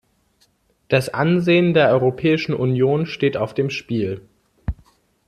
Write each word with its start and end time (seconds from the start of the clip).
Das 0.87 1.09
Ansehen 1.09 1.75
der 1.75 1.89
Europäischen 1.91 2.55
Union 2.55 3.05
steht 3.05 3.37
auf 3.37 3.53
dem 3.53 3.69
Spiel. 3.69 4.27